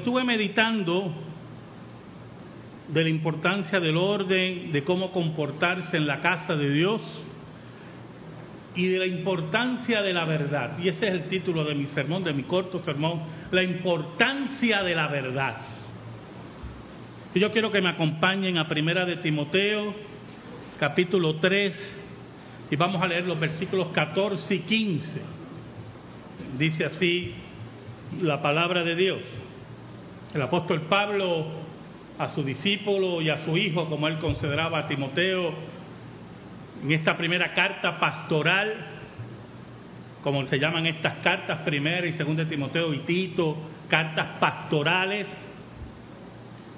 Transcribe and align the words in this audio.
Estuve 0.00 0.24
meditando 0.24 1.12
de 2.88 3.02
la 3.02 3.10
importancia 3.10 3.78
del 3.78 3.98
orden, 3.98 4.72
de 4.72 4.82
cómo 4.82 5.12
comportarse 5.12 5.98
en 5.98 6.06
la 6.06 6.20
casa 6.22 6.54
de 6.54 6.70
Dios 6.70 7.02
y 8.74 8.86
de 8.86 8.98
la 8.98 9.04
importancia 9.04 10.00
de 10.00 10.14
la 10.14 10.24
verdad. 10.24 10.78
Y 10.78 10.88
ese 10.88 11.06
es 11.06 11.12
el 11.12 11.28
título 11.28 11.64
de 11.64 11.74
mi 11.74 11.84
sermón, 11.88 12.24
de 12.24 12.32
mi 12.32 12.44
corto 12.44 12.82
sermón, 12.82 13.20
la 13.50 13.62
importancia 13.62 14.82
de 14.82 14.94
la 14.94 15.08
verdad. 15.08 15.58
Y 17.34 17.40
yo 17.40 17.50
quiero 17.50 17.70
que 17.70 17.82
me 17.82 17.90
acompañen 17.90 18.56
a 18.56 18.68
Primera 18.68 19.04
de 19.04 19.18
Timoteo, 19.18 19.94
capítulo 20.78 21.36
3, 21.36 21.96
y 22.70 22.76
vamos 22.76 23.02
a 23.02 23.06
leer 23.06 23.26
los 23.26 23.38
versículos 23.38 23.88
14 23.88 24.54
y 24.54 24.60
15. 24.60 25.22
Dice 26.56 26.86
así 26.86 27.34
la 28.22 28.40
palabra 28.40 28.82
de 28.82 28.96
Dios. 28.96 29.39
El 30.34 30.42
apóstol 30.42 30.82
Pablo 30.82 31.46
a 32.16 32.28
su 32.28 32.44
discípulo 32.44 33.20
y 33.20 33.30
a 33.30 33.38
su 33.38 33.56
hijo, 33.56 33.88
como 33.88 34.06
él 34.06 34.18
consideraba 34.18 34.80
a 34.80 34.86
Timoteo, 34.86 35.52
en 36.84 36.92
esta 36.92 37.16
primera 37.16 37.52
carta 37.52 37.98
pastoral, 37.98 38.74
como 40.22 40.46
se 40.46 40.58
llaman 40.58 40.86
estas 40.86 41.18
cartas, 41.18 41.60
primera 41.64 42.06
y 42.06 42.12
segunda 42.12 42.44
de 42.44 42.50
Timoteo 42.50 42.94
y 42.94 42.98
Tito, 42.98 43.56
cartas 43.88 44.38
pastorales, 44.38 45.26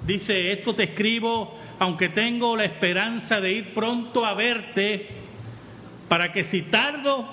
dice, 0.07 0.53
esto 0.53 0.73
te 0.73 0.83
escribo, 0.83 1.59
aunque 1.77 2.09
tengo 2.09 2.55
la 2.55 2.65
esperanza 2.65 3.39
de 3.39 3.51
ir 3.51 3.73
pronto 3.73 4.25
a 4.25 4.33
verte, 4.33 5.09
para 6.07 6.31
que 6.31 6.45
si 6.45 6.63
tardo, 6.63 7.27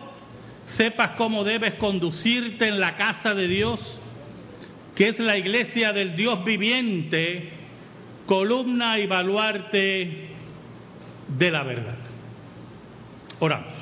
sepas 0.67 1.13
cómo 1.13 1.45
debes 1.45 1.75
conducirte 1.75 2.69
en 2.69 2.79
la 2.79 2.97
casa 2.97 3.35
de 3.35 3.49
Dios, 3.49 4.00
que 4.95 5.09
es 5.09 5.19
la 5.19 5.37
iglesia 5.37 5.93
del 5.93 6.17
Dios 6.17 6.45
viviente, 6.45 7.51
columna 8.27 8.99
y 8.99 9.07
baluarte 9.07 10.29
de 11.29 11.51
la 11.51 11.63
verdad. 11.63 11.99
Oramos. 13.39 13.75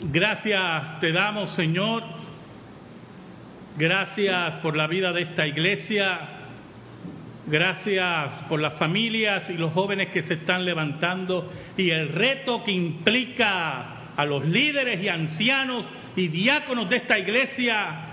Gracias 0.00 1.00
te 1.00 1.12
damos, 1.12 1.50
Señor. 1.50 2.02
Gracias 3.76 4.54
por 4.62 4.76
la 4.76 4.86
vida 4.86 5.12
de 5.12 5.22
esta 5.22 5.46
iglesia. 5.46 6.18
Gracias 7.46 8.44
por 8.48 8.60
las 8.60 8.74
familias 8.74 9.48
y 9.48 9.54
los 9.54 9.72
jóvenes 9.72 10.08
que 10.08 10.22
se 10.22 10.34
están 10.34 10.64
levantando 10.64 11.52
y 11.76 11.90
el 11.90 12.10
reto 12.10 12.62
que 12.62 12.72
implica 12.72 14.14
a 14.16 14.24
los 14.24 14.44
líderes 14.44 15.02
y 15.02 15.08
ancianos 15.08 15.84
y 16.14 16.28
diáconos 16.28 16.90
de 16.90 16.96
esta 16.96 17.18
iglesia 17.18 18.07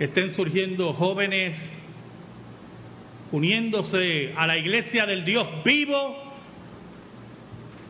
estén 0.00 0.34
surgiendo 0.34 0.94
jóvenes 0.94 1.56
uniéndose 3.32 4.32
a 4.34 4.46
la 4.46 4.56
iglesia 4.56 5.06
del 5.06 5.24
Dios 5.24 5.46
vivo 5.62 6.16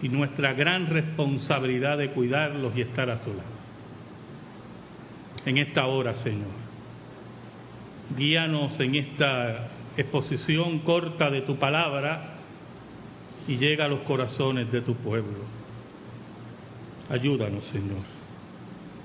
y 0.02 0.08
nuestra 0.08 0.52
gran 0.52 0.86
responsabilidad 0.88 1.98
de 1.98 2.10
cuidarlos 2.10 2.76
y 2.76 2.80
estar 2.82 3.08
a 3.10 3.18
su 3.18 3.30
lado. 3.30 3.60
En 5.46 5.58
esta 5.58 5.86
hora, 5.86 6.14
Señor, 6.14 6.50
guíanos 8.16 8.78
en 8.80 8.96
esta 8.96 9.68
exposición 9.96 10.80
corta 10.80 11.30
de 11.30 11.42
tu 11.42 11.56
palabra 11.56 12.34
y 13.46 13.56
llega 13.56 13.84
a 13.84 13.88
los 13.88 14.00
corazones 14.00 14.70
de 14.72 14.80
tu 14.80 14.96
pueblo. 14.96 15.38
Ayúdanos, 17.08 17.64
Señor, 17.66 18.02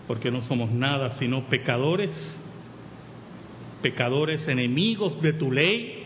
porque 0.07 0.31
no 0.31 0.41
somos 0.41 0.71
nada 0.71 1.11
sino 1.19 1.43
pecadores, 1.45 2.11
pecadores 3.85 4.47
enemigos 4.47 5.21
de 5.21 5.33
tu 5.33 5.51
ley, 5.51 6.03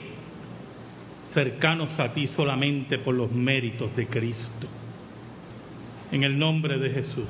cercanos 1.32 1.98
a 1.98 2.12
ti 2.12 2.28
solamente 2.28 2.98
por 2.98 3.16
los 3.16 3.32
méritos 3.32 3.96
de 3.96 4.06
Cristo. 4.06 4.68
En 6.12 6.26
el 6.26 6.38
nombre 6.38 6.78
de 6.78 6.89
Jesús. 6.89 7.30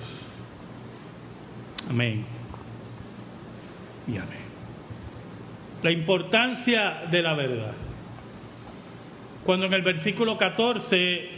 Amén. 1.88 2.26
Y 4.08 4.18
amén. 4.18 4.40
La 5.84 5.92
importancia 5.92 7.04
de 7.12 7.22
la 7.22 7.36
verdad. 7.36 7.76
Cuando 9.46 9.68
en 9.68 9.74
el 9.74 9.84
versículo 9.84 10.36
14 10.36 11.30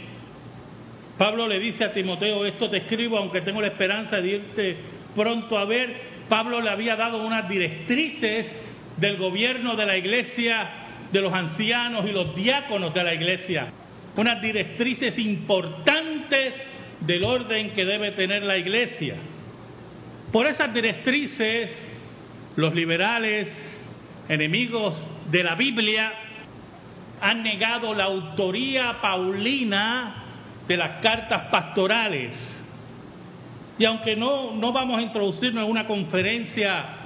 Pablo 1.18 1.46
le 1.46 1.58
dice 1.58 1.84
a 1.84 1.92
Timoteo, 1.92 2.46
esto 2.46 2.70
te 2.70 2.78
escribo 2.78 3.18
aunque 3.18 3.42
tengo 3.42 3.60
la 3.60 3.68
esperanza 3.68 4.16
de 4.16 4.28
irte 4.28 4.76
pronto 5.14 5.58
a 5.58 5.66
ver, 5.66 5.94
Pablo 6.30 6.62
le 6.62 6.70
había 6.70 6.96
dado 6.96 7.22
unas 7.22 7.46
directrices 7.46 8.61
del 9.02 9.16
gobierno 9.16 9.74
de 9.74 9.84
la 9.84 9.96
iglesia 9.96 10.70
de 11.10 11.20
los 11.20 11.34
ancianos 11.34 12.08
y 12.08 12.12
los 12.12 12.36
diáconos 12.36 12.94
de 12.94 13.02
la 13.02 13.12
iglesia, 13.12 13.72
unas 14.16 14.40
directrices 14.40 15.18
importantes 15.18 16.54
del 17.00 17.24
orden 17.24 17.72
que 17.72 17.84
debe 17.84 18.12
tener 18.12 18.44
la 18.44 18.56
iglesia. 18.56 19.16
Por 20.30 20.46
esas 20.46 20.72
directrices, 20.72 21.70
los 22.54 22.72
liberales, 22.76 23.48
enemigos 24.28 25.04
de 25.32 25.42
la 25.42 25.56
Biblia, 25.56 26.12
han 27.20 27.42
negado 27.42 27.94
la 27.94 28.04
autoría 28.04 29.00
paulina 29.02 30.26
de 30.68 30.76
las 30.76 31.02
cartas 31.02 31.48
pastorales. 31.50 32.34
Y 33.80 33.84
aunque 33.84 34.14
no, 34.14 34.54
no 34.54 34.72
vamos 34.72 35.00
a 35.00 35.02
introducirnos 35.02 35.64
en 35.64 35.70
una 35.70 35.88
conferencia 35.88 37.01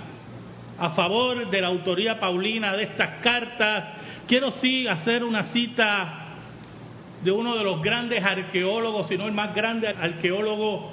a 0.78 0.90
favor 0.90 1.50
de 1.50 1.60
la 1.60 1.68
autoría 1.68 2.20
paulina 2.20 2.74
de 2.76 2.84
estas 2.84 3.22
cartas, 3.22 3.84
quiero 4.26 4.52
sí 4.60 4.86
hacer 4.86 5.24
una 5.24 5.44
cita 5.44 6.22
de 7.22 7.30
uno 7.30 7.56
de 7.56 7.64
los 7.64 7.82
grandes 7.82 8.22
arqueólogos, 8.22 9.08
si 9.08 9.16
no 9.16 9.26
el 9.26 9.32
más 9.32 9.54
grande 9.54 9.88
arqueólogo 9.88 10.92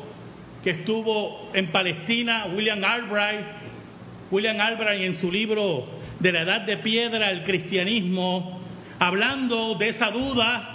que 0.63 0.72
estuvo 0.72 1.49
en 1.53 1.67
Palestina, 1.72 2.45
William 2.55 2.83
Albright. 2.83 3.45
William 4.31 4.59
Albright 4.59 5.01
en 5.01 5.16
su 5.17 5.31
libro 5.31 5.85
de 6.19 6.31
la 6.31 6.43
Edad 6.43 6.61
de 6.61 6.77
Piedra, 6.77 7.29
el 7.29 7.43
cristianismo, 7.43 8.61
hablando 8.97 9.75
de 9.75 9.89
esa 9.89 10.09
duda 10.09 10.69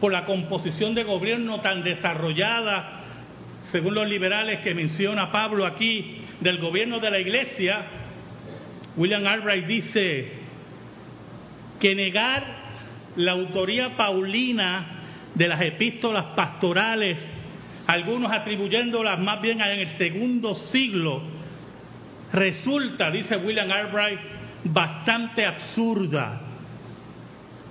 por 0.00 0.12
la 0.12 0.24
composición 0.24 0.94
de 0.94 1.04
gobierno 1.04 1.60
tan 1.60 1.84
desarrollada, 1.84 3.00
según 3.70 3.94
los 3.94 4.08
liberales 4.08 4.60
que 4.60 4.74
menciona 4.74 5.30
Pablo 5.30 5.64
aquí, 5.64 6.22
del 6.40 6.58
gobierno 6.58 6.98
de 6.98 7.10
la 7.10 7.20
iglesia, 7.20 7.99
William 9.00 9.26
Albright 9.26 9.66
dice 9.66 10.28
que 11.80 11.94
negar 11.94 12.44
la 13.16 13.32
autoría 13.32 13.96
paulina 13.96 15.04
de 15.34 15.48
las 15.48 15.58
epístolas 15.62 16.34
pastorales, 16.36 17.18
algunos 17.86 18.30
atribuyéndolas 18.30 19.18
más 19.18 19.40
bien 19.40 19.58
en 19.62 19.80
el 19.80 19.88
segundo 19.96 20.54
siglo, 20.54 21.22
resulta, 22.30 23.10
dice 23.10 23.38
William 23.38 23.70
Albright, 23.70 24.20
bastante 24.64 25.46
absurda. 25.46 26.42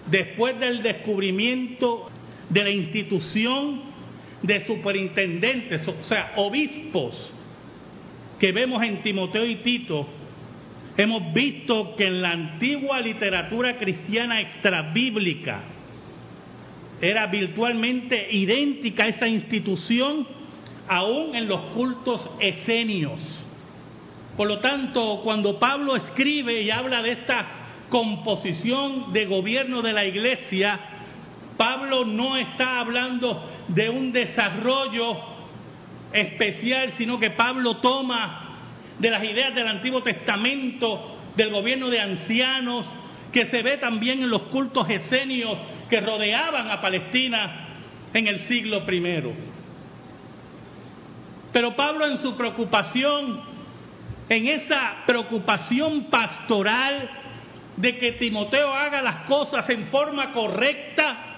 Después 0.07 0.59
del 0.59 0.81
descubrimiento 0.81 2.09
de 2.49 2.63
la 2.63 2.71
institución 2.71 3.81
de 4.41 4.65
superintendentes, 4.65 5.87
o 5.87 6.03
sea, 6.03 6.33
obispos, 6.37 7.31
que 8.39 8.51
vemos 8.51 8.81
en 8.81 9.03
Timoteo 9.03 9.45
y 9.45 9.57
Tito, 9.57 10.07
hemos 11.03 11.33
visto 11.33 11.95
que 11.95 12.07
en 12.07 12.21
la 12.21 12.31
antigua 12.31 12.99
literatura 12.99 13.77
cristiana 13.77 14.41
extrabíblica 14.41 15.61
era 16.99 17.27
virtualmente 17.27 18.27
idéntica 18.31 19.07
esa 19.07 19.25
institución 19.25 20.27
aún 20.89 21.35
en 21.35 21.47
los 21.47 21.61
cultos 21.73 22.29
esenios. 22.41 23.19
Por 24.35 24.49
lo 24.49 24.59
tanto, 24.59 25.21
cuando 25.23 25.57
Pablo 25.57 25.95
escribe 25.95 26.61
y 26.63 26.69
habla 26.69 27.01
de 27.01 27.11
esta 27.11 27.47
composición 27.89 29.13
de 29.13 29.25
gobierno 29.25 29.81
de 29.81 29.93
la 29.93 30.05
iglesia, 30.05 30.79
Pablo 31.55 32.03
no 32.03 32.35
está 32.35 32.81
hablando 32.81 33.49
de 33.69 33.89
un 33.89 34.11
desarrollo 34.11 35.17
especial, 36.11 36.91
sino 36.97 37.19
que 37.19 37.31
Pablo 37.31 37.77
toma 37.77 38.48
de 38.99 39.09
las 39.09 39.23
ideas 39.23 39.55
del 39.55 39.67
Antiguo 39.67 40.03
Testamento, 40.03 41.17
del 41.35 41.51
gobierno 41.51 41.89
de 41.89 41.99
ancianos, 41.99 42.85
que 43.31 43.45
se 43.47 43.61
ve 43.61 43.77
también 43.77 44.23
en 44.23 44.29
los 44.29 44.43
cultos 44.43 44.89
esenios 44.89 45.57
que 45.89 45.99
rodeaban 45.99 46.69
a 46.69 46.81
Palestina 46.81 47.67
en 48.13 48.27
el 48.27 48.39
siglo 48.41 48.83
I. 48.89 49.33
Pero 51.51 51.75
Pablo 51.75 52.05
en 52.05 52.17
su 52.17 52.35
preocupación, 52.35 53.41
en 54.27 54.47
esa 54.47 55.03
preocupación 55.05 56.05
pastoral 56.05 57.09
de 57.77 57.97
que 57.97 58.13
Timoteo 58.13 58.73
haga 58.73 59.01
las 59.01 59.17
cosas 59.25 59.69
en 59.69 59.85
forma 59.87 60.31
correcta, 60.33 61.29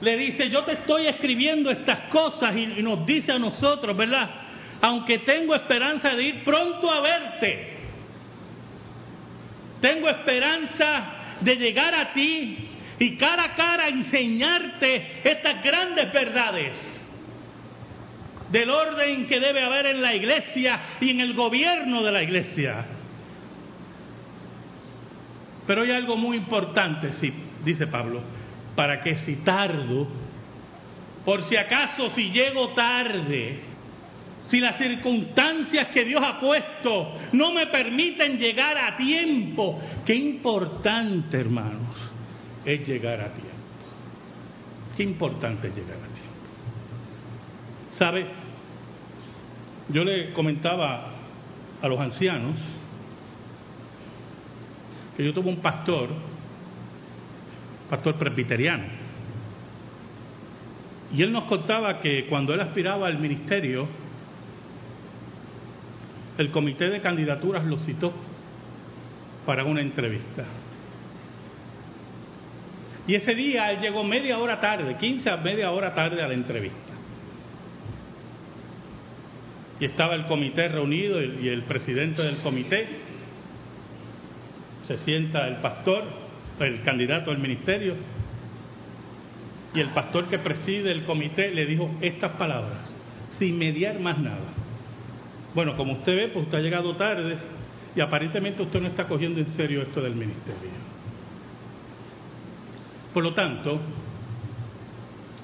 le 0.00 0.16
dice, 0.16 0.50
yo 0.50 0.64
te 0.64 0.72
estoy 0.72 1.06
escribiendo 1.06 1.70
estas 1.70 2.10
cosas 2.10 2.54
y, 2.56 2.82
nos 2.82 3.06
dice 3.06 3.32
a 3.32 3.38
nosotros, 3.38 3.96
¿verdad? 3.96 4.43
Aunque 4.84 5.20
tengo 5.20 5.54
esperanza 5.54 6.10
de 6.10 6.22
ir 6.24 6.44
pronto 6.44 6.90
a 6.92 7.00
verte, 7.00 7.68
tengo 9.80 10.10
esperanza 10.10 11.38
de 11.40 11.56
llegar 11.56 11.94
a 11.94 12.12
ti 12.12 12.68
y 12.98 13.16
cara 13.16 13.44
a 13.44 13.54
cara 13.54 13.88
enseñarte 13.88 15.22
estas 15.24 15.64
grandes 15.64 16.12
verdades 16.12 16.76
del 18.52 18.68
orden 18.68 19.26
que 19.26 19.40
debe 19.40 19.62
haber 19.62 19.86
en 19.86 20.02
la 20.02 20.14
iglesia 20.14 20.78
y 21.00 21.12
en 21.12 21.20
el 21.20 21.32
gobierno 21.32 22.02
de 22.02 22.12
la 22.12 22.22
iglesia. 22.22 22.84
Pero 25.66 25.80
hay 25.80 25.92
algo 25.92 26.18
muy 26.18 26.36
importante, 26.36 27.14
sí, 27.14 27.32
dice 27.64 27.86
Pablo, 27.86 28.20
para 28.76 29.00
que 29.00 29.16
si 29.16 29.36
tardo, 29.36 30.08
por 31.24 31.42
si 31.44 31.56
acaso 31.56 32.10
si 32.10 32.30
llego 32.30 32.74
tarde, 32.74 33.72
si 34.50 34.60
las 34.60 34.76
circunstancias 34.76 35.88
que 35.88 36.04
Dios 36.04 36.22
ha 36.22 36.38
puesto 36.38 37.16
no 37.32 37.52
me 37.52 37.66
permiten 37.68 38.38
llegar 38.38 38.76
a 38.76 38.96
tiempo, 38.96 39.80
qué 40.04 40.14
importante, 40.14 41.40
hermanos, 41.40 41.96
es 42.64 42.86
llegar 42.86 43.20
a 43.20 43.32
tiempo. 43.32 43.50
Qué 44.96 45.02
importante 45.02 45.68
es 45.68 45.74
llegar 45.74 45.96
a 45.96 46.14
tiempo. 46.14 46.34
¿Sabe? 47.92 48.26
Yo 49.88 50.04
le 50.04 50.32
comentaba 50.32 51.12
a 51.80 51.88
los 51.88 51.98
ancianos 52.00 52.56
que 55.16 55.24
yo 55.24 55.32
tuve 55.32 55.48
un 55.48 55.60
pastor, 55.60 56.10
pastor 57.88 58.16
presbiteriano, 58.16 58.84
y 61.14 61.22
él 61.22 61.30
nos 61.30 61.44
contaba 61.44 62.00
que 62.00 62.26
cuando 62.26 62.54
él 62.54 62.60
aspiraba 62.60 63.06
al 63.06 63.18
ministerio, 63.18 63.86
el 66.38 66.50
comité 66.50 66.88
de 66.88 67.00
candidaturas 67.00 67.64
lo 67.64 67.78
citó 67.78 68.12
para 69.46 69.64
una 69.64 69.80
entrevista. 69.80 70.44
Y 73.06 73.14
ese 73.14 73.34
día 73.34 73.70
él 73.70 73.80
llegó 73.80 74.02
media 74.02 74.38
hora 74.38 74.58
tarde, 74.58 74.96
15 74.96 75.30
a 75.30 75.36
media 75.36 75.70
hora 75.70 75.94
tarde 75.94 76.22
a 76.22 76.28
la 76.28 76.34
entrevista. 76.34 76.78
Y 79.78 79.84
estaba 79.84 80.14
el 80.14 80.26
comité 80.26 80.68
reunido 80.68 81.20
y 81.22 81.48
el 81.48 81.64
presidente 81.64 82.22
del 82.22 82.38
comité. 82.38 82.86
Se 84.86 84.98
sienta 84.98 85.46
el 85.48 85.56
pastor, 85.56 86.04
el 86.60 86.82
candidato 86.82 87.30
al 87.30 87.38
ministerio, 87.38 87.94
y 89.74 89.80
el 89.80 89.90
pastor 89.90 90.28
que 90.28 90.38
preside 90.38 90.92
el 90.92 91.04
comité 91.04 91.50
le 91.50 91.66
dijo 91.66 91.90
estas 92.00 92.32
palabras, 92.32 92.88
sin 93.38 93.58
mediar 93.58 93.98
más 93.98 94.18
nada. 94.18 94.63
Bueno, 95.54 95.76
como 95.76 95.92
usted 95.92 96.16
ve, 96.16 96.28
pues 96.28 96.46
usted 96.46 96.58
ha 96.58 96.62
llegado 96.62 96.96
tarde 96.96 97.36
y 97.94 98.00
aparentemente 98.00 98.62
usted 98.62 98.80
no 98.80 98.88
está 98.88 99.06
cogiendo 99.06 99.38
en 99.40 99.46
serio 99.46 99.82
esto 99.82 100.00
del 100.00 100.14
ministerio. 100.14 100.70
Por 103.12 103.22
lo 103.22 103.32
tanto, 103.34 103.80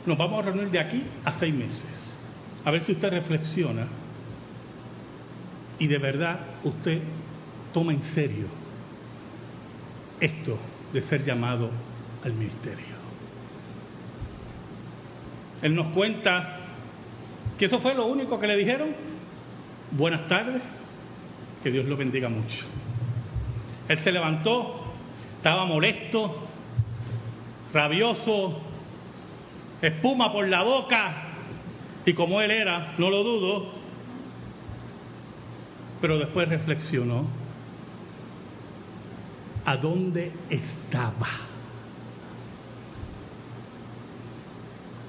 nos 0.05 0.19
vamos 0.19 0.41
a 0.41 0.51
reunir 0.51 0.71
de 0.71 0.81
aquí 0.81 1.03
a 1.25 1.33
seis 1.33 1.55
meses. 1.55 2.17
A 2.65 2.71
ver 2.71 2.85
si 2.85 2.93
usted 2.93 3.11
reflexiona 3.11 3.87
y 5.79 5.87
de 5.87 5.99
verdad 5.99 6.41
usted 6.65 7.01
toma 7.73 7.93
en 7.93 8.03
serio 8.03 8.47
esto 10.19 10.59
de 10.93 11.01
ser 11.03 11.25
llamado 11.25 11.71
al 12.25 12.33
ministerio. 12.33 13.01
Él 15.63 15.75
nos 15.75 15.89
cuenta 15.89 16.59
que 17.59 17.67
eso 17.67 17.79
fue 17.81 17.95
lo 17.95 18.07
único 18.07 18.41
que 18.41 18.47
le 18.47 18.57
dijeron. 18.57 19.10
Buenas 19.93 20.29
tardes, 20.29 20.63
que 21.65 21.71
Dios 21.71 21.85
lo 21.87 21.97
bendiga 21.97 22.29
mucho. 22.29 22.65
Él 23.89 23.99
se 23.99 24.13
levantó, 24.13 24.85
estaba 25.37 25.65
molesto, 25.65 26.47
rabioso, 27.73 28.61
espuma 29.83 30.33
por 30.33 30.47
la 30.47 30.63
boca, 30.63 31.13
y 32.07 32.13
como 32.13 32.41
él 32.41 32.53
era, 32.53 32.95
no 32.99 33.11
lo 33.11 33.25
dudo, 33.25 33.73
pero 36.01 36.19
después 36.19 36.49
reflexionó, 36.49 37.27
¿a 39.65 39.77
dónde 39.77 40.33
estaba? 40.51 41.29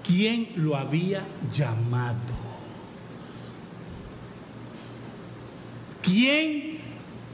¿Quién 0.04 0.54
lo 0.56 0.76
había 0.76 1.24
llamado? 1.54 2.51
¿Quién 6.04 6.80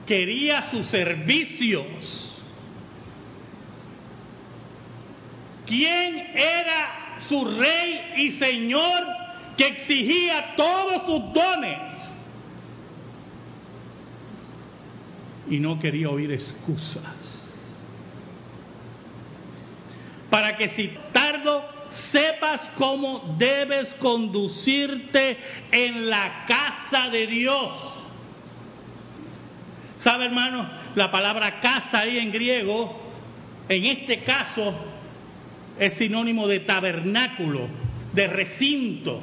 quería 0.06 0.70
sus 0.70 0.86
servicios? 0.88 2.28
¿Quién 5.66 6.18
era 6.36 7.20
su 7.28 7.44
rey 7.44 8.14
y 8.18 8.32
señor 8.40 9.04
que 9.58 9.68
exigía 9.68 10.56
todos 10.56 11.06
sus 11.06 11.34
dones? 11.34 11.80
Y 15.50 15.60
no 15.60 15.80
quería 15.80 16.10
oír 16.10 16.32
excusas. 16.32 17.04
Para 20.30 20.58
que 20.58 20.70
si 20.70 20.90
tardo 21.14 21.64
sepas 22.12 22.62
cómo 22.78 23.36
debes 23.38 23.94
conducirte 23.96 25.38
en 25.72 26.10
la 26.10 26.46
casa 26.46 27.10
de 27.10 27.28
Dios. 27.28 27.97
¿Sabe, 30.04 30.26
hermano? 30.26 30.70
La 30.96 31.12
palabra 31.12 31.60
casa 31.60 32.00
ahí 32.00 32.18
en 32.18 32.32
griego, 32.32 33.00
en 33.68 33.86
este 33.86 34.24
caso, 34.24 34.74
es 35.80 35.94
sinónimo 35.96 36.48
de 36.48 36.62
tabernáculo, 36.62 37.68
de 38.14 38.28
recinto. 38.28 39.22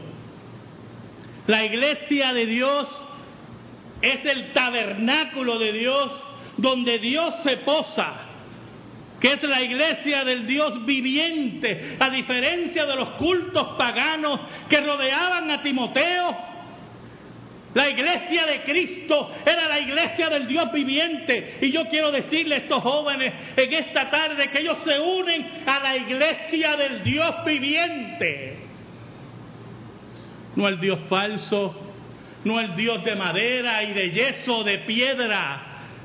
La 1.47 1.65
iglesia 1.65 2.33
de 2.33 2.47
Dios 2.47 2.89
es 4.03 4.25
el 4.25 4.53
tabernáculo 4.53 5.59
de 5.59 5.73
Dios 5.73 6.11
donde 6.57 6.99
Dios 6.99 7.35
se 7.43 7.59
posa, 7.59 8.15
que 9.21 9.33
es 9.33 9.43
la 9.43 9.63
iglesia 9.63 10.25
del 10.25 10.47
Dios 10.47 10.85
viviente, 10.85 11.97
a 11.99 12.11
diferencia 12.11 12.85
de 12.85 12.97
los 12.97 13.11
cultos 13.11 13.77
paganos 13.77 14.41
que 14.69 14.81
rodeaban 14.81 15.51
a 15.51 15.63
Timoteo 15.63 16.54
la 17.75 17.91
iglesia 17.91 18.47
de 18.47 18.63
Cristo 18.63 19.31
era 19.45 19.69
la 19.69 19.81
iglesia 19.81 20.31
del 20.31 20.47
Dios 20.47 20.73
viviente. 20.73 21.59
Y 21.61 21.73
yo 21.73 21.87
quiero 21.87 22.13
decirle 22.13 22.55
a 22.55 22.59
estos 22.59 22.83
jóvenes 22.83 23.35
en 23.57 23.75
esta 23.75 24.11
tarde 24.11 24.49
que 24.49 24.61
ellos 24.61 24.79
se 24.85 24.99
unen 24.99 25.65
a 25.67 25.81
la 25.81 25.97
iglesia 25.97 26.77
del 26.77 27.03
Dios 27.03 27.45
viviente. 27.45 28.59
No 30.55 30.69
el 30.69 30.79
Dios 30.79 31.01
falso, 31.09 31.75
no 32.45 32.61
el 32.61 32.77
Dios 32.77 33.03
de 33.03 33.17
madera 33.17 33.83
y 33.83 33.93
de 33.93 34.11
yeso, 34.11 34.63
de 34.63 34.79
piedra, 34.79 35.61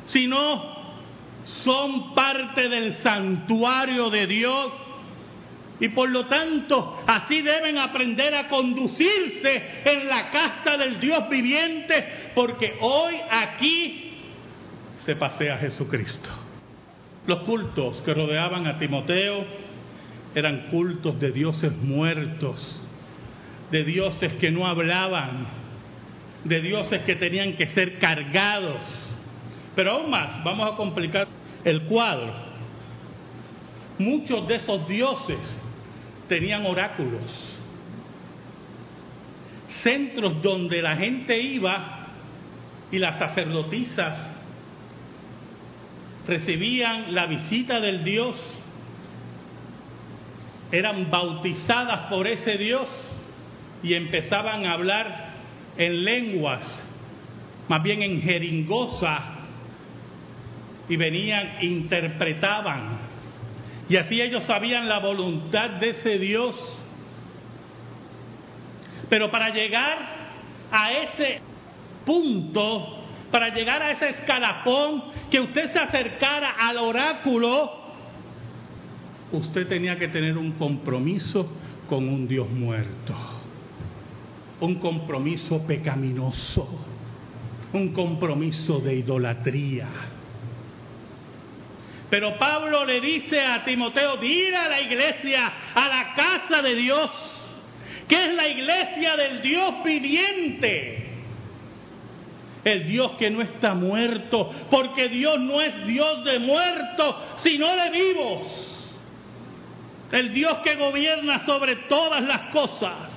sino 0.07 0.79
son 1.43 2.15
parte 2.15 2.67
del 2.67 2.97
santuario 2.97 4.09
de 4.09 4.25
Dios 4.25 4.71
y 5.79 5.89
por 5.89 6.09
lo 6.09 6.25
tanto, 6.25 7.01
así 7.07 7.41
deben 7.41 7.77
aprender 7.77 8.35
a 8.35 8.49
conducirse 8.49 9.63
en 9.85 10.07
la 10.07 10.29
casa 10.29 10.75
del 10.77 10.99
Dios 10.99 11.29
viviente, 11.29 12.05
porque 12.35 12.73
hoy 12.81 13.15
aquí 13.29 14.13
se 15.05 15.15
pasea 15.15 15.57
Jesucristo. 15.57 16.29
Los 17.25 17.39
cultos 17.39 18.01
que 18.01 18.13
rodeaban 18.13 18.67
a 18.67 18.77
Timoteo 18.77 19.45
eran 20.35 20.67
cultos 20.69 21.19
de 21.19 21.31
dioses 21.31 21.71
muertos, 21.71 22.85
de 23.71 23.83
dioses 23.85 24.33
que 24.33 24.51
no 24.51 24.67
hablaban, 24.67 25.47
de 26.43 26.61
dioses 26.61 27.03
que 27.03 27.15
tenían 27.15 27.55
que 27.55 27.67
ser 27.67 27.99
cargados. 27.99 28.81
Pero 29.75 29.93
aún 29.93 30.09
más, 30.09 30.43
vamos 30.43 30.73
a 30.73 30.75
complicar 30.75 31.27
el 31.63 31.83
cuadro. 31.83 32.33
Muchos 33.97 34.47
de 34.47 34.55
esos 34.55 34.87
dioses 34.87 35.37
tenían 36.29 36.65
oráculos, 36.65 37.59
centros 39.81 40.41
donde 40.41 40.81
la 40.81 40.95
gente 40.95 41.37
iba 41.37 42.07
y 42.91 42.99
las 42.99 43.19
sacerdotisas 43.19 44.15
recibían 46.27 47.13
la 47.13 47.25
visita 47.25 47.79
del 47.79 48.03
Dios, 48.03 48.37
eran 50.71 51.09
bautizadas 51.09 52.11
por 52.11 52.27
ese 52.27 52.57
Dios 52.57 52.87
y 53.81 53.95
empezaban 53.95 54.65
a 54.65 54.73
hablar 54.73 55.29
en 55.77 56.03
lenguas, 56.03 56.87
más 57.67 57.81
bien 57.81 58.03
en 58.03 58.21
jeringosa, 58.21 59.35
y 60.87 60.95
venían, 60.95 61.63
interpretaban 61.63 62.99
y 63.89 63.97
así 63.97 64.21
ellos 64.21 64.43
sabían 64.43 64.87
la 64.87 64.99
voluntad 64.99 65.71
de 65.71 65.89
ese 65.89 66.17
Dios. 66.19 66.55
Pero 69.09 69.31
para 69.31 69.49
llegar 69.49 69.97
a 70.71 70.91
ese 70.93 71.41
punto 72.05 72.99
para 73.31 73.53
llegar 73.53 73.81
a 73.83 73.91
ese 73.91 74.09
escalafón, 74.09 75.03
que 75.29 75.39
usted 75.39 75.71
se 75.71 75.79
acercara 75.79 76.51
al 76.51 76.77
oráculo, 76.77 77.71
usted 79.31 79.67
tenía 79.67 79.97
que 79.97 80.07
tener 80.07 80.37
un 80.37 80.53
compromiso 80.53 81.47
con 81.87 82.07
un 82.07 82.27
Dios 82.27 82.49
muerto, 82.49 83.15
un 84.61 84.75
compromiso 84.75 85.65
pecaminoso, 85.65 86.67
un 87.73 87.93
compromiso 87.93 88.79
de 88.79 88.95
idolatría. 88.95 89.87
Pero 92.09 92.37
Pablo 92.37 92.85
le 92.85 92.99
dice 92.99 93.39
a 93.39 93.63
Timoteo, 93.63 94.17
dile 94.17 94.55
a 94.55 94.67
la 94.67 94.81
iglesia, 94.81 95.51
a 95.75 95.87
la 95.87 96.13
casa 96.15 96.61
de 96.61 96.75
Dios, 96.75 97.11
que 98.07 98.25
es 98.25 98.33
la 98.33 98.47
iglesia 98.47 99.15
del 99.15 99.41
Dios 99.41 99.83
viviente. 99.83 101.05
El 102.63 102.87
Dios 102.87 103.11
que 103.17 103.29
no 103.29 103.41
está 103.41 103.73
muerto, 103.73 104.51
porque 104.69 105.07
Dios 105.07 105.39
no 105.39 105.61
es 105.61 105.85
Dios 105.85 106.25
de 106.25 106.39
muertos, 106.39 107.15
sino 107.37 107.75
de 107.75 107.89
vivos. 107.91 108.69
El 110.11 110.33
Dios 110.33 110.57
que 110.63 110.75
gobierna 110.75 111.45
sobre 111.45 111.75
todas 111.87 112.23
las 112.23 112.51
cosas. 112.51 113.11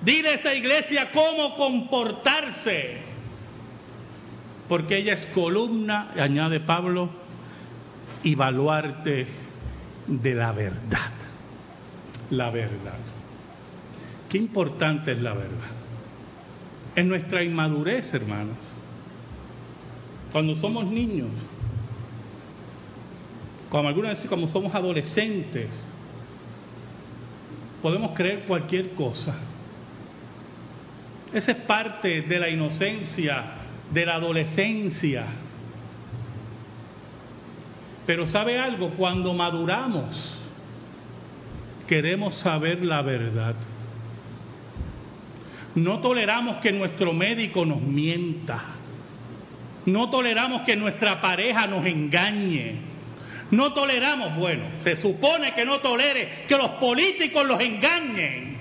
Dile 0.00 0.30
a 0.30 0.34
esa 0.34 0.54
iglesia 0.54 1.10
cómo 1.12 1.56
comportarse. 1.56 2.98
Porque 4.68 4.98
ella 4.98 5.14
es 5.14 5.26
columna, 5.34 6.12
añade 6.16 6.60
Pablo, 6.60 7.10
y 8.22 8.34
baluarte 8.34 9.26
de 10.06 10.34
la 10.34 10.52
verdad. 10.52 11.10
La 12.30 12.50
verdad. 12.50 12.98
Qué 14.28 14.38
importante 14.38 15.12
es 15.12 15.22
la 15.22 15.34
verdad. 15.34 15.70
En 16.96 17.08
nuestra 17.08 17.42
inmadurez, 17.42 18.12
hermanos, 18.12 18.56
cuando 20.32 20.54
somos 20.56 20.86
niños, 20.86 21.28
como 23.68 23.88
algunas 23.88 24.16
veces 24.16 24.28
como 24.28 24.48
somos 24.48 24.74
adolescentes, 24.74 25.68
podemos 27.82 28.12
creer 28.12 28.44
cualquier 28.46 28.90
cosa. 28.90 29.34
Esa 31.32 31.52
es 31.52 31.58
parte 31.58 32.22
de 32.22 32.38
la 32.38 32.48
inocencia, 32.48 33.44
de 33.92 34.06
la 34.06 34.16
adolescencia. 34.16 35.24
Pero 38.06 38.26
sabe 38.26 38.58
algo, 38.58 38.90
cuando 38.90 39.32
maduramos, 39.34 40.36
queremos 41.86 42.34
saber 42.36 42.84
la 42.84 43.02
verdad. 43.02 43.54
No 45.74 46.00
toleramos 46.00 46.56
que 46.56 46.72
nuestro 46.72 47.12
médico 47.12 47.64
nos 47.64 47.80
mienta. 47.80 48.60
No 49.86 50.10
toleramos 50.10 50.62
que 50.62 50.76
nuestra 50.76 51.20
pareja 51.20 51.66
nos 51.66 51.84
engañe. 51.86 52.90
No 53.50 53.72
toleramos, 53.72 54.36
bueno, 54.36 54.64
se 54.78 54.96
supone 54.96 55.54
que 55.54 55.64
no 55.64 55.80
tolere 55.80 56.44
que 56.46 56.56
los 56.56 56.70
políticos 56.72 57.46
los 57.46 57.60
engañen. 57.60 58.56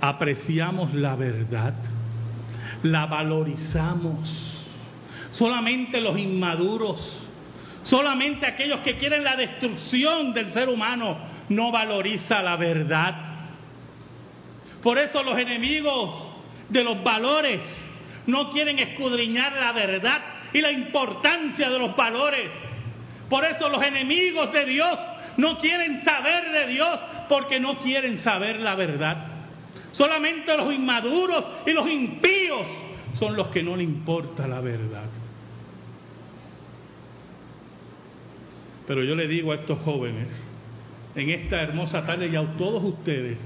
Apreciamos 0.00 0.92
la 0.94 1.14
verdad, 1.14 1.74
la 2.82 3.06
valorizamos. 3.06 4.53
Solamente 5.34 6.00
los 6.00 6.16
inmaduros, 6.16 7.20
solamente 7.82 8.46
aquellos 8.46 8.80
que 8.80 8.96
quieren 8.98 9.24
la 9.24 9.36
destrucción 9.36 10.32
del 10.32 10.52
ser 10.52 10.68
humano 10.68 11.18
no 11.48 11.72
valoriza 11.72 12.40
la 12.40 12.56
verdad. 12.56 13.16
Por 14.80 14.98
eso 14.98 15.22
los 15.24 15.36
enemigos 15.36 16.14
de 16.68 16.84
los 16.84 17.02
valores 17.02 17.60
no 18.26 18.52
quieren 18.52 18.78
escudriñar 18.78 19.54
la 19.54 19.72
verdad 19.72 20.22
y 20.52 20.60
la 20.60 20.70
importancia 20.70 21.68
de 21.68 21.78
los 21.80 21.96
valores. 21.96 22.48
Por 23.28 23.44
eso 23.44 23.68
los 23.68 23.82
enemigos 23.82 24.52
de 24.52 24.66
Dios 24.66 24.96
no 25.36 25.58
quieren 25.58 26.04
saber 26.04 26.52
de 26.52 26.66
Dios 26.68 27.00
porque 27.28 27.58
no 27.58 27.78
quieren 27.78 28.18
saber 28.18 28.60
la 28.60 28.76
verdad. 28.76 29.26
Solamente 29.90 30.56
los 30.56 30.72
inmaduros 30.72 31.44
y 31.66 31.72
los 31.72 31.88
impíos 31.90 32.66
son 33.18 33.34
los 33.34 33.48
que 33.48 33.62
no 33.62 33.76
le 33.76 33.82
importa 33.82 34.46
la 34.46 34.60
verdad. 34.60 35.23
Pero 38.86 39.02
yo 39.04 39.14
le 39.14 39.28
digo 39.28 39.52
a 39.52 39.56
estos 39.56 39.78
jóvenes, 39.80 40.28
en 41.14 41.30
esta 41.30 41.62
hermosa 41.62 42.04
tarde 42.04 42.28
y 42.28 42.36
a 42.36 42.44
todos 42.56 42.82
ustedes, 42.82 43.38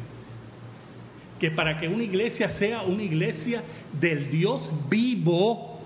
que 1.39 1.51
para 1.51 1.79
que 1.79 1.89
una 1.89 2.03
iglesia 2.03 2.49
sea 2.51 2.83
una 2.83 3.03
iglesia 3.03 3.63
del 4.01 4.31
Dios 4.31 4.71
vivo, 4.89 5.81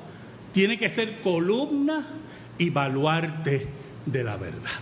tiene 0.52 0.78
que 0.78 0.90
ser 0.90 1.20
columna 1.20 2.06
y 2.58 2.70
baluarte 2.70 3.66
de 4.06 4.24
la 4.24 4.36
verdad. 4.36 4.80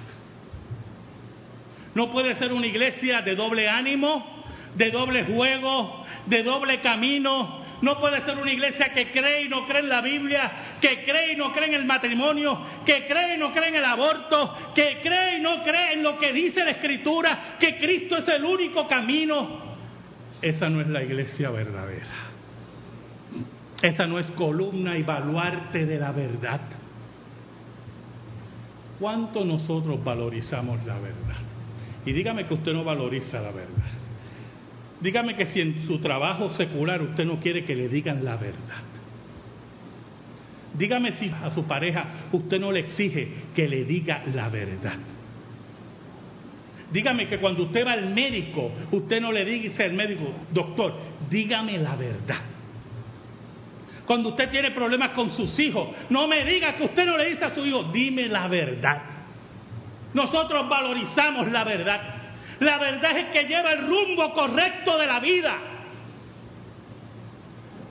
No 1.94 2.12
puede 2.12 2.34
ser 2.36 2.52
una 2.52 2.66
iglesia 2.66 3.22
de 3.22 3.34
doble 3.34 3.68
ánimo, 3.68 4.24
de 4.76 4.90
doble 4.90 5.24
juego, 5.24 6.04
de 6.26 6.42
doble 6.42 6.80
camino. 6.80 7.60
No 7.82 7.98
puede 7.98 8.22
ser 8.24 8.36
una 8.36 8.52
iglesia 8.52 8.92
que 8.92 9.10
cree 9.10 9.44
y 9.44 9.48
no 9.48 9.66
cree 9.66 9.80
en 9.80 9.88
la 9.88 10.02
Biblia, 10.02 10.76
que 10.80 11.02
cree 11.04 11.32
y 11.32 11.36
no 11.36 11.52
cree 11.52 11.68
en 11.68 11.74
el 11.74 11.86
matrimonio, 11.86 12.60
que 12.84 13.06
cree 13.06 13.36
y 13.36 13.38
no 13.38 13.52
cree 13.52 13.68
en 13.68 13.76
el 13.76 13.84
aborto, 13.84 14.54
que 14.74 15.00
cree 15.02 15.38
y 15.38 15.40
no 15.40 15.62
cree 15.62 15.94
en 15.94 16.02
lo 16.02 16.18
que 16.18 16.32
dice 16.32 16.62
la 16.62 16.72
Escritura, 16.72 17.56
que 17.58 17.78
Cristo 17.78 18.18
es 18.18 18.28
el 18.28 18.44
único 18.44 18.86
camino. 18.86 19.70
Esa 20.42 20.68
no 20.68 20.80
es 20.82 20.88
la 20.88 21.02
iglesia 21.02 21.50
verdadera. 21.50 22.30
Esa 23.80 24.06
no 24.06 24.18
es 24.18 24.26
columna 24.32 24.98
y 24.98 25.02
baluarte 25.02 25.86
de 25.86 25.98
la 25.98 26.12
verdad. 26.12 26.60
¿Cuánto 28.98 29.42
nosotros 29.46 30.04
valorizamos 30.04 30.84
la 30.84 30.98
verdad? 30.98 31.38
Y 32.04 32.12
dígame 32.12 32.46
que 32.46 32.54
usted 32.54 32.72
no 32.72 32.84
valoriza 32.84 33.40
la 33.40 33.50
verdad. 33.50 33.99
Dígame 35.00 35.34
que 35.34 35.46
si 35.46 35.60
en 35.60 35.86
su 35.86 35.98
trabajo 35.98 36.50
secular 36.50 37.00
usted 37.02 37.24
no 37.24 37.40
quiere 37.40 37.64
que 37.64 37.74
le 37.74 37.88
digan 37.88 38.24
la 38.24 38.36
verdad. 38.36 38.82
Dígame 40.74 41.12
si 41.12 41.30
a 41.30 41.50
su 41.50 41.64
pareja 41.64 42.06
usted 42.32 42.60
no 42.60 42.70
le 42.70 42.80
exige 42.80 43.28
que 43.54 43.66
le 43.66 43.84
diga 43.84 44.22
la 44.34 44.48
verdad. 44.48 44.98
Dígame 46.92 47.28
que 47.28 47.38
cuando 47.38 47.64
usted 47.64 47.86
va 47.86 47.92
al 47.92 48.10
médico, 48.10 48.72
usted 48.90 49.20
no 49.20 49.32
le 49.32 49.44
dice 49.44 49.84
al 49.84 49.92
médico, 49.92 50.32
doctor, 50.52 50.94
dígame 51.30 51.78
la 51.78 51.96
verdad. 51.96 52.40
Cuando 54.04 54.30
usted 54.30 54.50
tiene 54.50 54.72
problemas 54.72 55.10
con 55.10 55.30
sus 55.30 55.56
hijos, 55.60 55.88
no 56.10 56.26
me 56.26 56.44
diga 56.44 56.74
que 56.74 56.84
usted 56.84 57.06
no 57.06 57.16
le 57.16 57.30
dice 57.30 57.44
a 57.44 57.54
su 57.54 57.64
hijo, 57.64 57.84
dime 57.92 58.26
la 58.26 58.48
verdad. 58.48 59.02
Nosotros 60.12 60.68
valorizamos 60.68 61.50
la 61.52 61.62
verdad. 61.62 62.19
La 62.60 62.78
verdad 62.78 63.16
es 63.18 63.26
que 63.26 63.44
lleva 63.44 63.72
el 63.72 63.86
rumbo 63.86 64.32
correcto 64.32 64.98
de 64.98 65.06
la 65.06 65.20
vida 65.20 65.58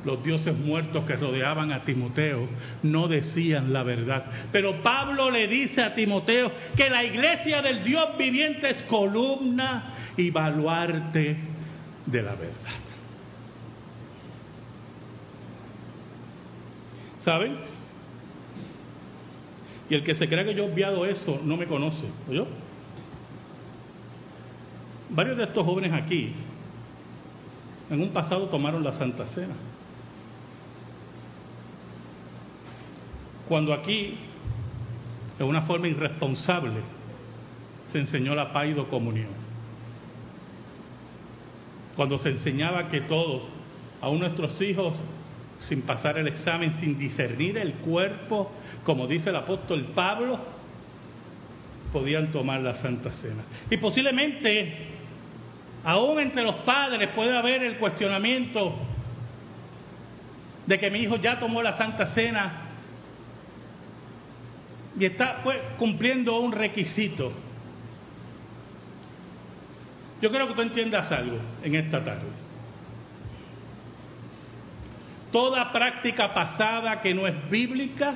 los 0.05 0.23
dioses 0.23 0.57
muertos 0.57 1.05
que 1.05 1.15
rodeaban 1.15 1.71
a 1.71 1.83
Timoteo 1.83 2.47
no 2.83 3.07
decían 3.07 3.73
la 3.73 3.83
verdad. 3.83 4.25
Pero 4.51 4.81
Pablo 4.81 5.29
le 5.29 5.47
dice 5.47 5.81
a 5.81 5.93
Timoteo 5.93 6.51
que 6.75 6.89
la 6.89 7.03
iglesia 7.03 7.61
del 7.61 7.83
Dios 7.83 8.17
viviente 8.17 8.69
es 8.69 8.81
columna 8.83 9.93
y 10.15 10.31
baluarte 10.31 11.37
de 12.05 12.21
la 12.21 12.35
verdad. 12.35 12.79
¿Saben? 17.23 17.57
Y 19.89 19.95
el 19.95 20.03
que 20.03 20.15
se 20.15 20.27
crea 20.27 20.45
que 20.45 20.55
yo 20.55 20.65
he 20.65 20.71
obviado 20.71 21.05
eso 21.05 21.41
no 21.43 21.57
me 21.57 21.65
conoce. 21.65 22.05
¿Yo? 22.31 22.47
Varios 25.09 25.37
de 25.37 25.43
estos 25.43 25.65
jóvenes 25.65 25.91
aquí 25.93 26.33
en 27.89 28.01
un 28.01 28.09
pasado 28.09 28.47
tomaron 28.49 28.83
la 28.83 28.93
Santa 28.93 29.25
Cena. 29.27 29.55
Cuando 33.47 33.73
aquí, 33.73 34.15
de 35.39 35.43
una 35.43 35.63
forma 35.63 35.87
irresponsable, 35.87 36.81
se 37.91 37.97
enseñó 37.97 38.35
la 38.35 38.53
paido 38.53 38.87
comunión. 38.87 39.29
Cuando 41.95 42.19
se 42.19 42.29
enseñaba 42.29 42.89
que 42.89 43.01
todos, 43.01 43.41
aún 44.01 44.19
nuestros 44.19 44.61
hijos, 44.61 44.93
sin 45.67 45.81
pasar 45.81 46.19
el 46.19 46.27
examen, 46.27 46.75
sin 46.79 46.99
discernir 46.99 47.57
el 47.57 47.73
cuerpo, 47.73 48.51
como 48.85 49.07
dice 49.07 49.31
el 49.31 49.35
apóstol 49.35 49.87
Pablo, 49.95 50.39
podían 51.91 52.31
tomar 52.31 52.61
la 52.61 52.75
Santa 52.75 53.09
Cena. 53.13 53.43
Y 53.71 53.77
posiblemente, 53.77 54.98
aún 55.83 56.19
entre 56.19 56.43
los 56.43 56.55
padres 56.57 57.09
puede 57.15 57.37
haber 57.37 57.63
el 57.63 57.77
cuestionamiento 57.77 58.75
de 60.65 60.77
que 60.77 60.91
mi 60.91 60.99
hijo 60.99 61.15
ya 61.17 61.39
tomó 61.39 61.61
la 61.61 61.77
Santa 61.77 62.07
Cena 62.07 62.61
y 64.99 65.05
está 65.05 65.41
pues, 65.43 65.57
cumpliendo 65.77 66.39
un 66.39 66.51
requisito. 66.51 67.31
Yo 70.21 70.29
creo 70.29 70.47
que 70.47 70.53
tú 70.53 70.61
entiendas 70.61 71.11
algo 71.11 71.37
en 71.63 71.75
esta 71.75 72.03
tarde. 72.03 72.27
Toda 75.31 75.71
práctica 75.71 76.33
pasada 76.33 77.01
que 77.01 77.13
no 77.13 77.25
es 77.27 77.49
bíblica 77.49 78.15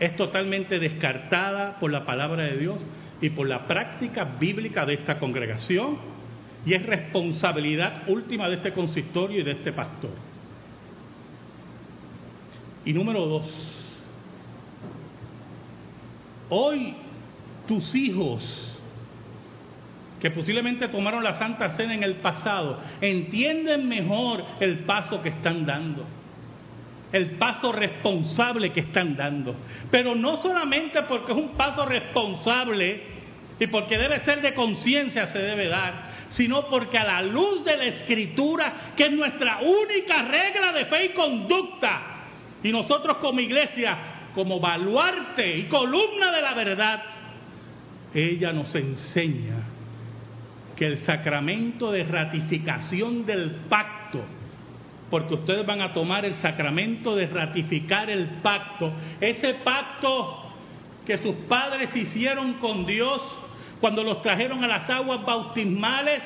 es 0.00 0.16
totalmente 0.16 0.78
descartada 0.78 1.78
por 1.78 1.92
la 1.92 2.04
palabra 2.04 2.44
de 2.44 2.56
Dios 2.56 2.78
y 3.22 3.30
por 3.30 3.48
la 3.48 3.66
práctica 3.66 4.24
bíblica 4.24 4.84
de 4.84 4.94
esta 4.94 5.18
congregación 5.18 5.96
y 6.66 6.74
es 6.74 6.84
responsabilidad 6.84 8.02
última 8.08 8.48
de 8.48 8.56
este 8.56 8.72
consistorio 8.72 9.40
y 9.40 9.44
de 9.44 9.52
este 9.52 9.72
pastor. 9.72 10.10
Y 12.84 12.92
número 12.92 13.24
dos, 13.24 13.94
hoy 16.50 16.94
tus 17.66 17.94
hijos 17.94 18.68
que 20.20 20.30
posiblemente 20.30 20.88
tomaron 20.88 21.22
la 21.22 21.38
Santa 21.38 21.76
Cena 21.76 21.94
en 21.94 22.02
el 22.02 22.16
pasado, 22.16 22.80
entienden 23.00 23.88
mejor 23.88 24.44
el 24.60 24.80
paso 24.80 25.22
que 25.22 25.30
están 25.30 25.64
dando, 25.64 26.04
el 27.12 27.32
paso 27.32 27.72
responsable 27.72 28.72
que 28.72 28.80
están 28.80 29.16
dando. 29.16 29.54
Pero 29.90 30.14
no 30.14 30.40
solamente 30.42 31.02
porque 31.02 31.32
es 31.32 31.38
un 31.38 31.50
paso 31.50 31.84
responsable 31.84 33.02
y 33.58 33.66
porque 33.66 33.98
debe 33.98 34.20
ser 34.24 34.40
de 34.40 34.54
conciencia 34.54 35.26
se 35.26 35.38
debe 35.38 35.68
dar, 35.68 36.10
sino 36.30 36.68
porque 36.68 36.98
a 36.98 37.04
la 37.04 37.22
luz 37.22 37.64
de 37.64 37.76
la 37.76 37.84
Escritura, 37.84 38.92
que 38.96 39.04
es 39.04 39.12
nuestra 39.12 39.60
única 39.60 40.22
regla 40.22 40.72
de 40.72 40.86
fe 40.86 41.06
y 41.06 41.08
conducta, 41.10 42.02
y 42.62 42.72
nosotros 42.72 43.18
como 43.18 43.40
iglesia, 43.40 43.96
como 44.34 44.58
baluarte 44.58 45.58
y 45.58 45.64
columna 45.64 46.32
de 46.32 46.42
la 46.42 46.54
verdad, 46.54 47.02
ella 48.14 48.52
nos 48.52 48.74
enseña 48.74 49.56
que 50.76 50.86
el 50.86 50.98
sacramento 50.98 51.92
de 51.92 52.04
ratificación 52.04 53.26
del 53.26 53.50
pacto, 53.68 54.24
porque 55.12 55.34
ustedes 55.34 55.66
van 55.66 55.82
a 55.82 55.92
tomar 55.92 56.24
el 56.24 56.32
sacramento 56.36 57.14
de 57.14 57.26
ratificar 57.26 58.08
el 58.08 58.40
pacto, 58.40 58.90
ese 59.20 59.56
pacto 59.62 60.42
que 61.04 61.18
sus 61.18 61.34
padres 61.50 61.94
hicieron 61.94 62.54
con 62.54 62.86
Dios 62.86 63.20
cuando 63.78 64.02
los 64.02 64.22
trajeron 64.22 64.64
a 64.64 64.66
las 64.66 64.88
aguas 64.88 65.22
bautismales 65.22 66.22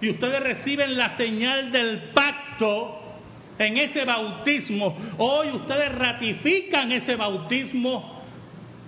y 0.00 0.10
ustedes 0.10 0.44
reciben 0.44 0.96
la 0.96 1.16
señal 1.16 1.72
del 1.72 2.10
pacto 2.14 3.00
en 3.58 3.78
ese 3.78 4.04
bautismo. 4.04 4.96
Hoy 5.18 5.50
ustedes 5.50 5.92
ratifican 5.92 6.92
ese 6.92 7.16
bautismo 7.16 8.22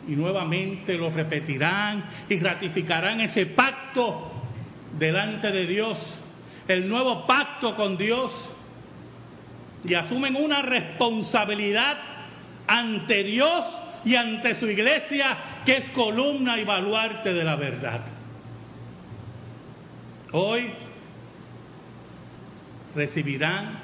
y 0.06 0.12
nuevamente 0.12 0.94
lo 0.94 1.10
repetirán 1.10 2.04
y 2.28 2.38
ratificarán 2.38 3.20
ese 3.22 3.46
pacto 3.46 4.30
delante 4.96 5.50
de 5.50 5.66
Dios, 5.66 5.98
el 6.68 6.88
nuevo 6.88 7.26
pacto 7.26 7.74
con 7.74 7.96
Dios 7.96 8.51
y 9.84 9.94
asumen 9.94 10.36
una 10.36 10.62
responsabilidad 10.62 11.98
ante 12.66 13.24
Dios 13.24 13.64
y 14.04 14.14
ante 14.16 14.58
su 14.58 14.66
iglesia 14.66 15.36
que 15.64 15.76
es 15.76 15.84
columna 15.90 16.58
y 16.58 16.64
baluarte 16.64 17.32
de 17.32 17.44
la 17.44 17.56
verdad. 17.56 18.00
Hoy 20.32 20.70
recibirán 22.94 23.80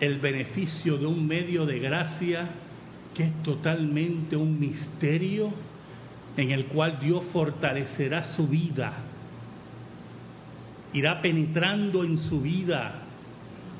el 0.00 0.18
beneficio 0.18 0.96
de 0.96 1.06
un 1.06 1.26
medio 1.26 1.66
de 1.66 1.78
gracia 1.78 2.48
que 3.14 3.24
es 3.24 3.42
totalmente 3.42 4.36
un 4.36 4.58
misterio 4.58 5.52
en 6.36 6.50
el 6.52 6.66
cual 6.66 6.98
Dios 7.00 7.24
fortalecerá 7.32 8.24
su 8.24 8.46
vida, 8.46 8.92
irá 10.92 11.20
penetrando 11.20 12.02
en 12.02 12.18
su 12.18 12.40
vida 12.40 13.02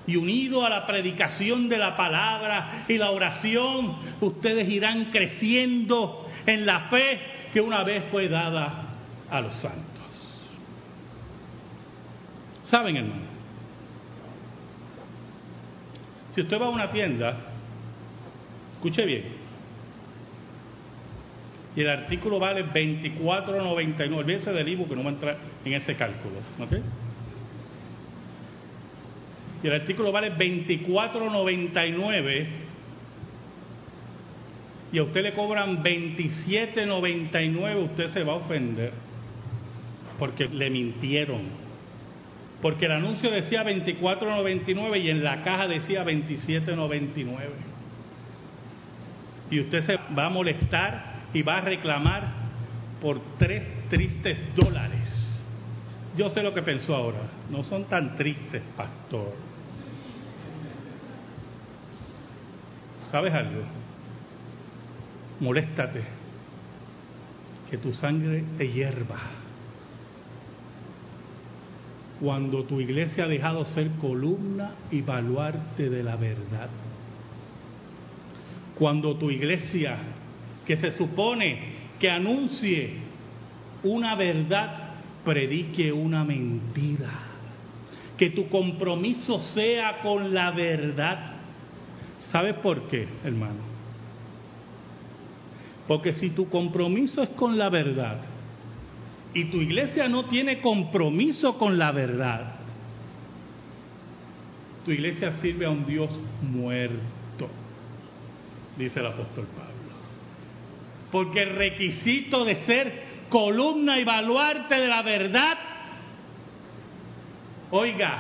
y 0.06 0.16
unido 0.16 0.64
a 0.64 0.70
la 0.70 0.86
predicación 0.86 1.68
de 1.68 1.78
la 1.78 1.96
palabra 1.96 2.84
y 2.88 2.98
la 2.98 3.10
oración, 3.10 3.96
ustedes 4.20 4.68
irán 4.68 5.10
creciendo 5.10 6.26
en 6.46 6.66
la 6.66 6.88
fe 6.88 7.20
que 7.52 7.60
una 7.60 7.84
vez 7.84 8.04
fue 8.10 8.28
dada 8.28 8.94
a 9.30 9.40
los 9.40 9.54
santos. 9.54 9.84
¿Saben, 12.70 12.96
hermano? 12.96 13.30
Si 16.34 16.40
usted 16.40 16.60
va 16.60 16.66
a 16.66 16.70
una 16.70 16.90
tienda, 16.90 17.36
escuche 18.76 19.04
bien, 19.04 19.40
y 21.76 21.82
el 21.82 21.88
artículo 21.88 22.38
vale 22.38 22.64
24.99. 22.66 24.16
Olvídese 24.16 24.52
del 24.52 24.68
IBU 24.68 24.88
que 24.88 24.96
no 24.96 25.04
va 25.04 25.10
a 25.10 25.12
entrar 25.12 25.36
en 25.64 25.72
ese 25.74 25.94
cálculo. 25.94 26.36
¿ok? 26.58 26.72
Y 29.62 29.66
el 29.66 29.74
artículo 29.74 30.12
vale 30.12 30.34
24.99 30.34 32.46
y 34.92 34.98
a 34.98 35.04
usted 35.04 35.22
le 35.22 35.34
cobran 35.34 35.84
27.99, 35.84 37.84
usted 37.84 38.12
se 38.12 38.24
va 38.24 38.32
a 38.32 38.36
ofender 38.36 38.92
porque 40.18 40.48
le 40.48 40.68
mintieron. 40.68 41.42
Porque 42.60 42.86
el 42.86 42.92
anuncio 42.92 43.30
decía 43.30 43.62
24.99 43.62 45.02
y 45.02 45.10
en 45.10 45.22
la 45.22 45.42
caja 45.42 45.68
decía 45.68 46.04
27.99. 46.04 47.26
Y 49.50 49.60
usted 49.60 49.86
se 49.86 49.96
va 50.14 50.26
a 50.26 50.30
molestar 50.30 51.20
y 51.32 51.42
va 51.42 51.58
a 51.58 51.60
reclamar 51.62 52.24
por 53.00 53.20
tres 53.38 53.62
tristes 53.88 54.36
dólares. 54.54 55.00
Yo 56.16 56.30
sé 56.30 56.42
lo 56.42 56.52
que 56.52 56.62
pensó 56.62 56.94
ahora, 56.94 57.20
no 57.50 57.62
son 57.62 57.84
tan 57.84 58.16
tristes, 58.16 58.62
pastor. 58.76 59.49
¿Sabes 63.10 63.34
algo? 63.34 63.62
Moléstate, 65.40 66.02
que 67.70 67.78
tu 67.78 67.92
sangre 67.92 68.44
te 68.58 68.70
hierva. 68.70 69.18
Cuando 72.20 72.64
tu 72.64 72.80
iglesia 72.80 73.24
ha 73.24 73.28
dejado 73.28 73.64
ser 73.66 73.90
columna 74.00 74.74
y 74.90 75.00
baluarte 75.00 75.88
de 75.88 76.02
la 76.02 76.16
verdad. 76.16 76.68
Cuando 78.78 79.16
tu 79.16 79.30
iglesia 79.30 79.96
que 80.66 80.76
se 80.76 80.92
supone 80.92 81.80
que 81.98 82.10
anuncie 82.10 82.90
una 83.82 84.14
verdad, 84.14 84.90
predique 85.24 85.92
una 85.92 86.24
mentira. 86.24 87.10
Que 88.16 88.30
tu 88.30 88.48
compromiso 88.48 89.40
sea 89.40 90.00
con 90.02 90.34
la 90.34 90.50
verdad. 90.50 91.29
¿Sabes 92.30 92.54
por 92.56 92.88
qué, 92.88 93.08
hermano? 93.24 93.70
Porque 95.88 96.12
si 96.14 96.30
tu 96.30 96.48
compromiso 96.48 97.22
es 97.22 97.30
con 97.30 97.58
la 97.58 97.68
verdad 97.68 98.18
y 99.34 99.46
tu 99.46 99.60
iglesia 99.60 100.08
no 100.08 100.26
tiene 100.26 100.60
compromiso 100.60 101.58
con 101.58 101.78
la 101.78 101.90
verdad, 101.90 102.54
tu 104.84 104.92
iglesia 104.92 105.32
sirve 105.40 105.66
a 105.66 105.70
un 105.70 105.84
Dios 105.86 106.10
muerto, 106.42 107.48
dice 108.78 109.00
el 109.00 109.06
apóstol 109.06 109.46
Pablo. 109.56 109.70
Porque 111.10 111.42
el 111.42 111.56
requisito 111.56 112.44
de 112.44 112.64
ser 112.66 113.02
columna 113.28 113.98
y 113.98 114.04
baluarte 114.04 114.76
de 114.76 114.86
la 114.86 115.02
verdad, 115.02 115.58
oiga, 117.72 118.18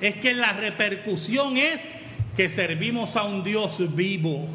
es 0.00 0.14
que 0.16 0.32
la 0.34 0.52
repercusión 0.52 1.56
es 1.56 1.99
que 2.40 2.48
servimos 2.48 3.14
a 3.16 3.24
un 3.24 3.44
Dios 3.44 3.76
vivo. 3.94 4.48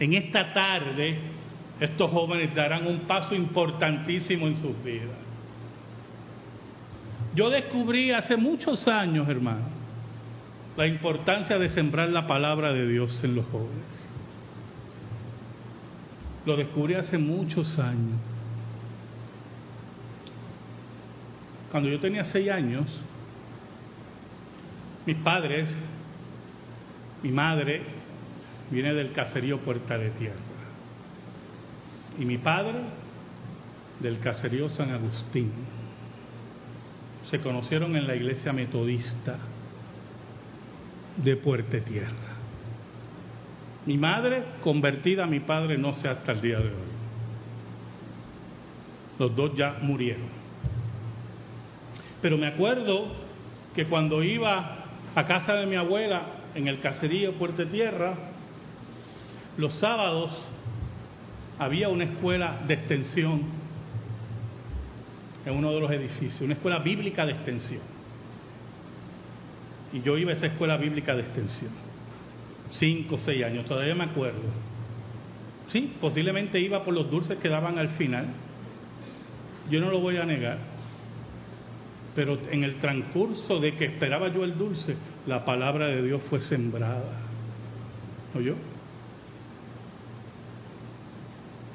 En 0.00 0.14
esta 0.14 0.54
tarde, 0.54 1.18
estos 1.78 2.10
jóvenes 2.10 2.54
darán 2.54 2.86
un 2.86 3.00
paso 3.00 3.34
importantísimo 3.34 4.46
en 4.46 4.56
sus 4.56 4.82
vidas. 4.82 5.18
Yo 7.34 7.50
descubrí 7.50 8.10
hace 8.10 8.38
muchos 8.38 8.88
años, 8.88 9.28
hermano, 9.28 9.66
la 10.78 10.86
importancia 10.86 11.58
de 11.58 11.68
sembrar 11.68 12.08
la 12.08 12.26
palabra 12.26 12.72
de 12.72 12.88
Dios 12.88 13.22
en 13.22 13.34
los 13.34 13.44
jóvenes. 13.48 14.08
Lo 16.46 16.56
descubrí 16.56 16.94
hace 16.94 17.18
muchos 17.18 17.78
años. 17.78 18.18
Cuando 21.70 21.90
yo 21.90 22.00
tenía 22.00 22.24
seis 22.24 22.50
años, 22.50 22.86
mis 25.04 25.16
padres, 25.16 25.68
mi 27.24 27.32
madre, 27.32 27.80
viene 28.70 28.92
del 28.92 29.12
caserío 29.12 29.58
Puerta 29.60 29.96
de 29.96 30.10
Tierra. 30.10 30.36
Y 32.18 32.26
mi 32.26 32.36
padre 32.36 32.80
del 33.98 34.20
caserío 34.20 34.68
San 34.68 34.90
Agustín. 34.90 35.50
Se 37.30 37.40
conocieron 37.40 37.96
en 37.96 38.06
la 38.06 38.14
iglesia 38.14 38.52
metodista 38.52 39.38
de 41.16 41.36
Puerta 41.36 41.80
Tierra. 41.80 42.34
Mi 43.86 43.96
madre 43.96 44.44
convertida, 44.60 45.24
mi 45.24 45.40
padre 45.40 45.78
no 45.78 45.94
sé 45.94 46.08
hasta 46.08 46.32
el 46.32 46.42
día 46.42 46.58
de 46.58 46.68
hoy. 46.68 46.92
Los 49.18 49.34
dos 49.34 49.56
ya 49.56 49.78
murieron. 49.80 50.28
Pero 52.20 52.36
me 52.36 52.48
acuerdo 52.48 53.14
que 53.74 53.86
cuando 53.86 54.22
iba 54.22 54.84
a 55.14 55.24
casa 55.24 55.54
de 55.54 55.64
mi 55.64 55.76
abuela 55.76 56.43
en 56.54 56.68
el 56.68 56.80
caserío 56.80 57.32
Puerto 57.34 57.66
Tierra, 57.66 58.14
los 59.56 59.74
sábados 59.74 60.30
había 61.58 61.88
una 61.88 62.04
escuela 62.04 62.60
de 62.66 62.74
extensión 62.74 63.42
en 65.46 65.54
uno 65.54 65.72
de 65.72 65.80
los 65.80 65.90
edificios, 65.90 66.40
una 66.40 66.54
escuela 66.54 66.78
bíblica 66.78 67.26
de 67.26 67.32
extensión. 67.32 67.82
Y 69.92 70.02
yo 70.02 70.16
iba 70.18 70.32
a 70.32 70.34
esa 70.34 70.46
escuela 70.46 70.76
bíblica 70.76 71.14
de 71.14 71.22
extensión, 71.22 71.70
cinco 72.70 73.16
o 73.16 73.18
seis 73.18 73.44
años, 73.44 73.64
todavía 73.66 73.94
me 73.94 74.04
acuerdo. 74.04 74.40
Sí, 75.68 75.92
posiblemente 76.00 76.60
iba 76.60 76.84
por 76.84 76.94
los 76.94 77.10
dulces 77.10 77.38
que 77.38 77.48
daban 77.48 77.78
al 77.78 77.90
final. 77.90 78.26
Yo 79.70 79.80
no 79.80 79.90
lo 79.90 80.00
voy 80.00 80.16
a 80.18 80.24
negar. 80.24 80.58
Pero 82.14 82.38
en 82.50 82.64
el 82.64 82.76
transcurso 82.76 83.58
de 83.58 83.76
que 83.76 83.86
esperaba 83.86 84.28
yo 84.28 84.44
el 84.44 84.56
dulce, 84.58 84.96
la 85.26 85.44
palabra 85.44 85.86
de 85.86 86.02
Dios 86.02 86.22
fue 86.28 86.40
sembrada. 86.40 87.20
¿Oyó? 88.34 88.54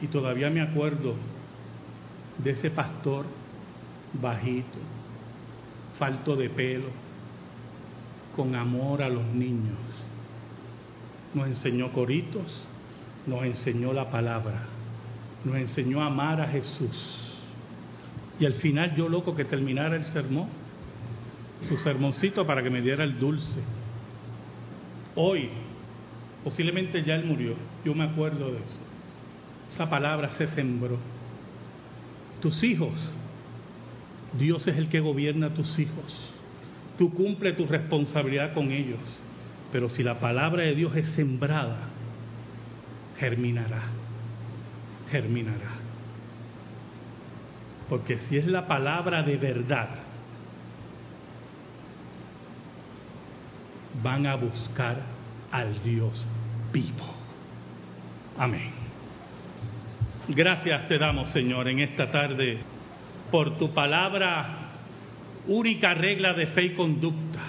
Y 0.01 0.07
todavía 0.07 0.49
me 0.49 0.61
acuerdo 0.61 1.15
de 2.37 2.51
ese 2.51 2.69
pastor 2.69 3.25
bajito, 4.13 4.77
falto 5.97 6.35
de 6.35 6.49
pelo, 6.49 6.89
con 8.35 8.55
amor 8.55 9.01
a 9.01 9.09
los 9.09 9.25
niños. 9.25 9.77
Nos 11.33 11.47
enseñó 11.47 11.91
coritos, 11.91 12.65
nos 13.27 13.43
enseñó 13.43 13.93
la 13.93 14.09
palabra, 14.09 14.65
nos 15.43 15.55
enseñó 15.55 16.01
a 16.01 16.07
amar 16.07 16.41
a 16.41 16.47
Jesús. 16.47 17.35
Y 18.39 18.45
al 18.45 18.53
final 18.53 18.95
yo 18.95 19.09
loco 19.09 19.35
que 19.35 19.43
terminara 19.43 19.95
el 19.95 20.05
sermón, 20.05 20.47
su 21.67 21.77
sermoncito 21.77 22.45
para 22.45 22.63
que 22.63 22.69
me 22.69 22.81
diera 22.81 23.03
el 23.03 23.19
dulce. 23.19 23.59
Hoy, 25.15 25.49
posiblemente 26.43 27.03
ya 27.03 27.15
él 27.15 27.25
murió, 27.25 27.55
yo 27.83 27.93
me 27.93 28.05
acuerdo 28.05 28.51
de 28.51 28.57
eso. 28.57 28.79
Esa 29.73 29.89
palabra 29.89 30.29
se 30.31 30.47
sembró. 30.47 30.97
Tus 32.41 32.63
hijos, 32.63 32.93
Dios 34.37 34.65
es 34.67 34.77
el 34.77 34.89
que 34.89 34.99
gobierna 34.99 35.47
a 35.47 35.53
tus 35.53 35.77
hijos. 35.77 36.29
Tú 36.97 37.13
cumple 37.13 37.53
tu 37.53 37.65
responsabilidad 37.65 38.53
con 38.53 38.71
ellos. 38.71 38.99
Pero 39.71 39.89
si 39.89 40.03
la 40.03 40.19
palabra 40.19 40.63
de 40.63 40.75
Dios 40.75 40.95
es 40.95 41.07
sembrada, 41.09 41.77
germinará, 43.17 43.83
germinará. 45.11 45.77
Porque 47.87 48.17
si 48.19 48.37
es 48.37 48.47
la 48.47 48.67
palabra 48.67 49.23
de 49.23 49.37
verdad, 49.37 49.89
van 54.01 54.27
a 54.27 54.35
buscar 54.35 54.97
al 55.51 55.81
Dios 55.83 56.25
vivo. 56.71 57.05
Amén. 58.37 58.71
Gracias 60.27 60.87
te 60.87 60.97
damos, 60.97 61.29
Señor, 61.29 61.67
en 61.67 61.79
esta 61.79 62.11
tarde 62.11 62.59
por 63.31 63.57
tu 63.57 63.73
palabra, 63.73 64.69
única 65.47 65.93
regla 65.93 66.33
de 66.33 66.47
fe 66.47 66.65
y 66.65 66.73
conducta. 66.73 67.39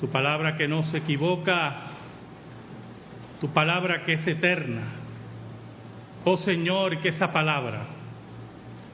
Tu 0.00 0.08
palabra 0.08 0.56
que 0.56 0.68
no 0.68 0.82
se 0.84 0.98
equivoca, 0.98 1.74
tu 3.40 3.48
palabra 3.48 4.02
que 4.04 4.14
es 4.14 4.26
eterna. 4.26 4.82
Oh 6.24 6.36
Señor, 6.38 7.00
que 7.00 7.10
esa 7.10 7.32
palabra 7.32 7.84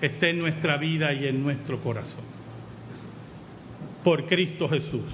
esté 0.00 0.30
en 0.30 0.38
nuestra 0.38 0.76
vida 0.76 1.12
y 1.12 1.26
en 1.26 1.42
nuestro 1.42 1.78
corazón. 1.78 2.41
Por 4.04 4.26
Cristo 4.26 4.68
Jesús. 4.68 5.10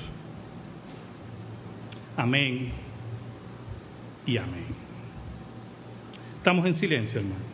Amén 2.16 2.72
y 4.26 4.36
amén. 4.36 4.66
Estamos 6.38 6.66
en 6.66 6.78
silencio, 6.78 7.20
hermanos. 7.20 7.47